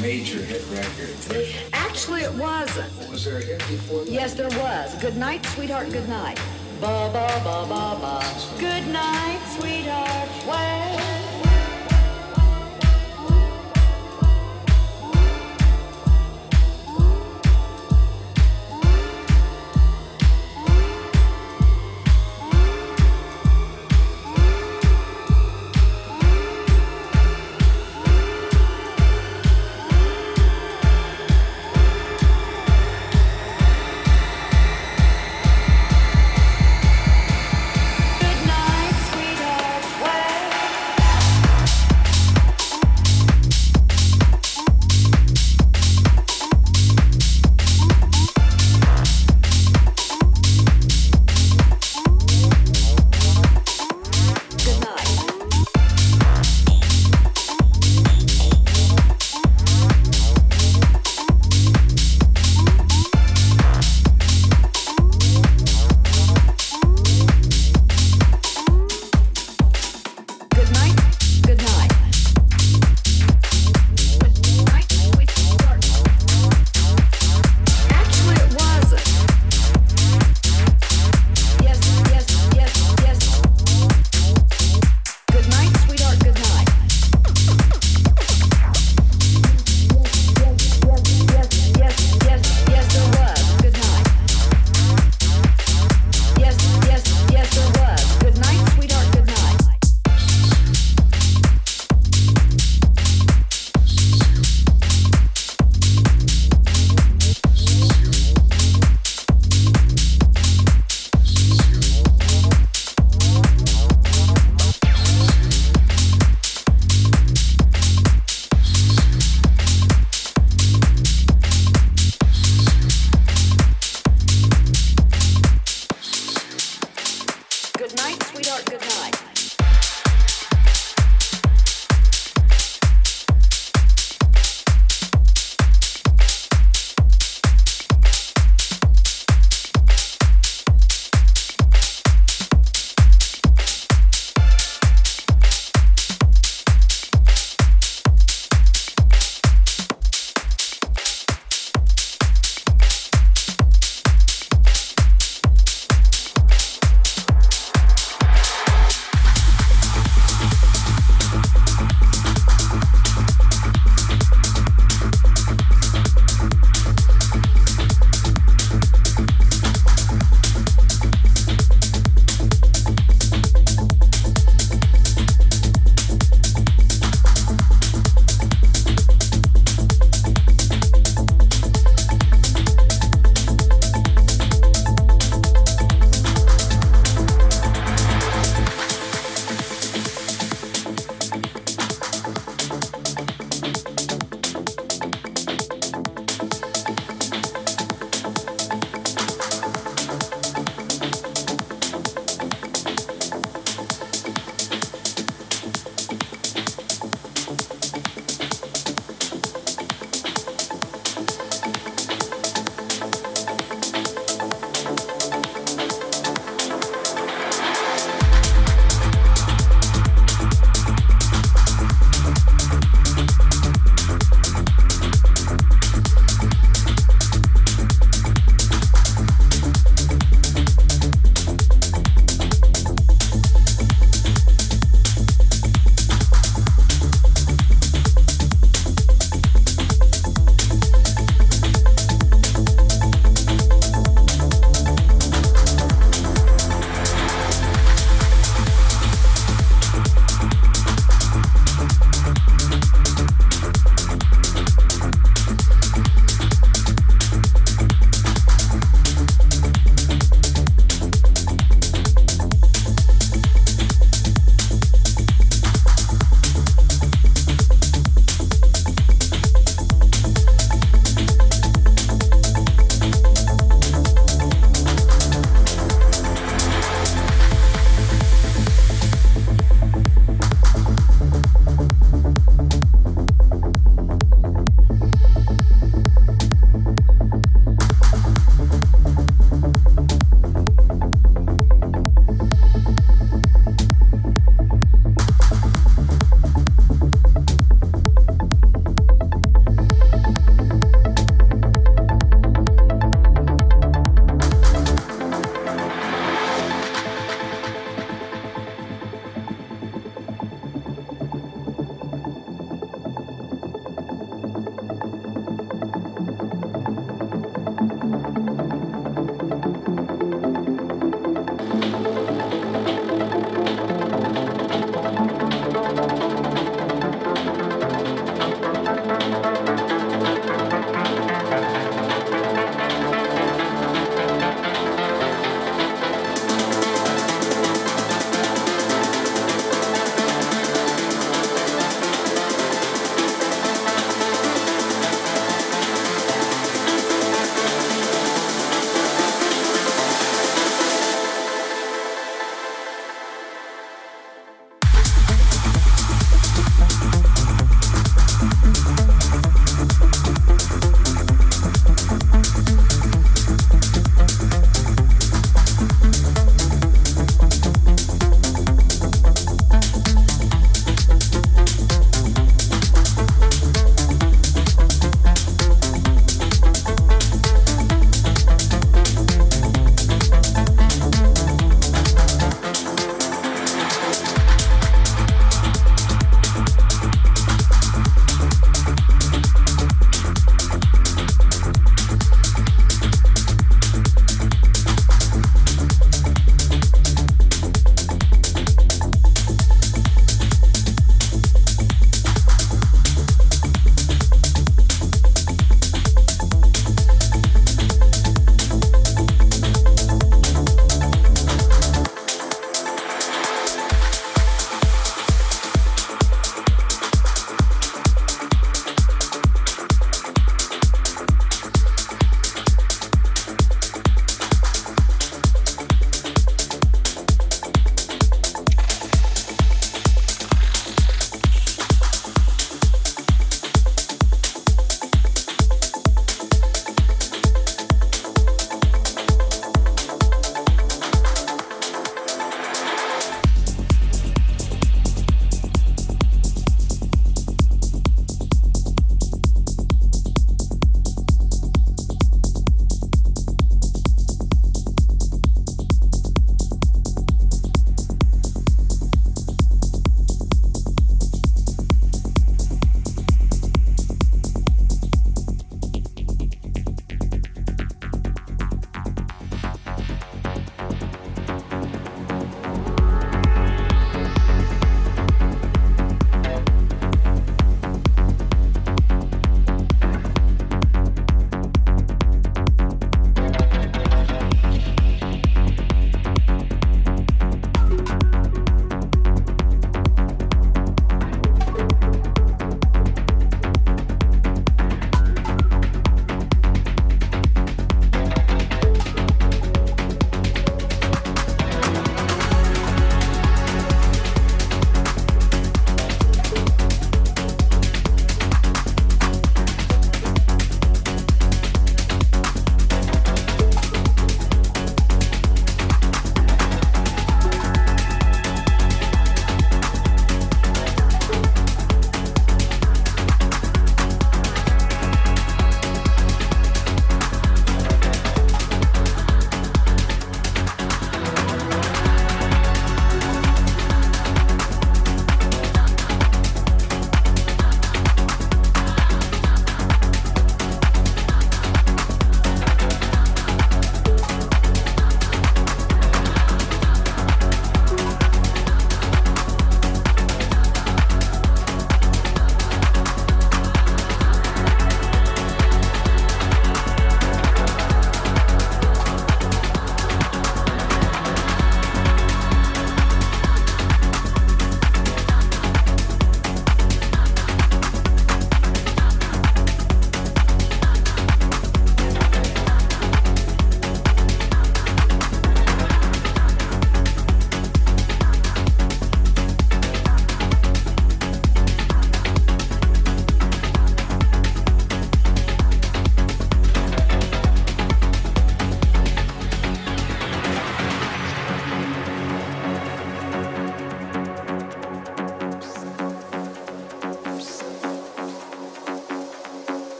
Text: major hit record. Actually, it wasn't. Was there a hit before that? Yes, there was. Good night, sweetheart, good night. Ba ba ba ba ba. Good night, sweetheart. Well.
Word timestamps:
major 0.00 0.38
hit 0.38 0.64
record. 0.70 1.14
Actually, 1.72 2.22
it 2.22 2.34
wasn't. 2.34 2.92
Was 3.10 3.24
there 3.24 3.38
a 3.38 3.42
hit 3.42 3.58
before 3.58 4.04
that? 4.04 4.10
Yes, 4.10 4.34
there 4.34 4.48
was. 4.48 4.94
Good 5.00 5.16
night, 5.16 5.44
sweetheart, 5.46 5.90
good 5.90 6.08
night. 6.08 6.38
Ba 6.80 7.10
ba 7.12 7.26
ba 7.42 7.66
ba 7.68 7.98
ba. 8.00 8.22
Good 8.58 8.86
night, 8.88 9.40
sweetheart. 9.58 10.28
Well. 10.46 11.15